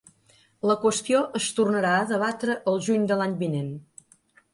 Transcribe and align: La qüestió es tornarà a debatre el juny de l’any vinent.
La 0.69 0.75
qüestió 0.85 1.19
es 1.39 1.49
tornarà 1.59 1.91
a 1.97 2.07
debatre 2.13 2.55
el 2.73 2.81
juny 2.87 3.05
de 3.13 3.19
l’any 3.21 3.37
vinent. 3.43 3.69